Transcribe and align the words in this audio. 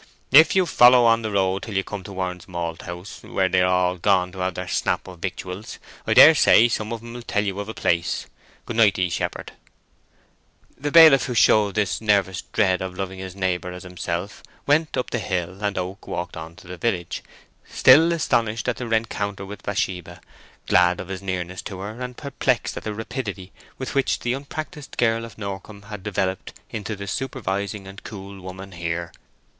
"If 0.31 0.55
you 0.55 0.65
follow 0.65 1.05
on 1.05 1.21
the 1.21 1.29
road 1.29 1.61
till 1.61 1.75
you 1.77 1.83
come 1.83 2.01
to 2.05 2.11
Warren's 2.11 2.47
Malthouse, 2.47 3.21
where 3.23 3.47
they 3.47 3.61
are 3.61 3.67
all 3.71 3.97
gone 3.99 4.31
to 4.31 4.39
have 4.39 4.55
their 4.55 4.67
snap 4.67 5.07
of 5.07 5.19
victuals, 5.19 5.77
I 6.07 6.15
daresay 6.15 6.69
some 6.69 6.91
of 6.91 7.03
'em 7.03 7.13
will 7.13 7.21
tell 7.21 7.43
you 7.43 7.59
of 7.59 7.69
a 7.69 7.75
place. 7.75 8.25
Good 8.65 8.77
night 8.77 8.95
to 8.95 9.03
ye, 9.03 9.11
shepherd." 9.11 9.51
The 10.75 10.89
bailiff 10.91 11.25
who 11.25 11.35
showed 11.35 11.75
this 11.75 12.01
nervous 12.01 12.41
dread 12.51 12.81
of 12.81 12.97
loving 12.97 13.19
his 13.19 13.35
neighbour 13.35 13.71
as 13.71 13.83
himself, 13.83 14.41
went 14.65 14.97
up 14.97 15.11
the 15.11 15.19
hill, 15.19 15.63
and 15.63 15.77
Oak 15.77 16.07
walked 16.07 16.35
on 16.35 16.55
to 16.55 16.67
the 16.67 16.77
village, 16.77 17.21
still 17.69 18.11
astonished 18.11 18.67
at 18.67 18.77
the 18.77 18.87
reencounter 18.87 19.45
with 19.45 19.61
Bathsheba, 19.61 20.19
glad 20.65 20.99
of 20.99 21.09
his 21.09 21.21
nearness 21.21 21.61
to 21.61 21.77
her, 21.77 22.01
and 22.01 22.17
perplexed 22.17 22.75
at 22.75 22.85
the 22.85 22.95
rapidity 22.95 23.51
with 23.77 23.93
which 23.93 24.17
the 24.17 24.33
unpractised 24.33 24.97
girl 24.97 25.25
of 25.25 25.37
Norcombe 25.37 25.89
had 25.89 26.01
developed 26.01 26.53
into 26.71 26.95
the 26.95 27.05
supervising 27.05 27.85
and 27.87 28.03
cool 28.03 28.41
woman 28.41 28.71
here. 28.71 29.11